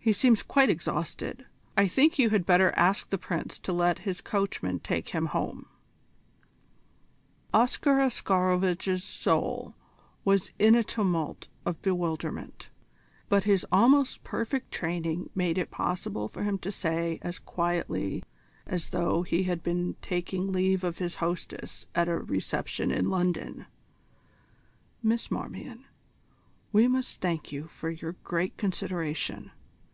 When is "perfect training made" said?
14.24-15.58